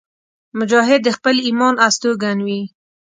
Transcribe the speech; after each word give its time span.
مجاهد 0.57 1.01
د 1.03 1.09
خپل 1.17 1.35
ایمان 1.47 1.75
استوګن 1.87 2.37
وي. 2.45 2.61